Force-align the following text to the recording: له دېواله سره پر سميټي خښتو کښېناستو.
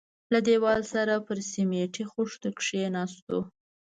له 0.31 0.39
دېواله 0.47 0.85
سره 0.93 1.13
پر 1.27 1.37
سميټي 1.51 2.03
خښتو 2.11 2.49
کښېناستو. 2.59 3.37